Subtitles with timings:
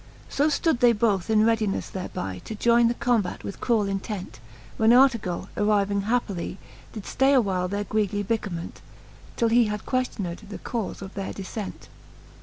[0.29, 4.39] So flood they both in readineffe, thereby To joyne the combate with cruell intent;
[4.75, 6.57] ^ When Artegall^ arriving happily,
[6.93, 8.81] Did ftay a while their greedy bickerment,
[9.35, 11.87] Till he had queftioned the caufe of their diffent.